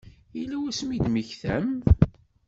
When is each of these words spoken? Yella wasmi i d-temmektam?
Yella 0.37 0.57
wasmi 0.61 0.93
i 0.95 0.99
d-temmektam? 0.99 1.69